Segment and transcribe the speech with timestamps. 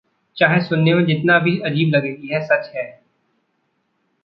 [0.37, 3.01] चाहे सुनने में जितना भी अजीब लगे, यह सच है।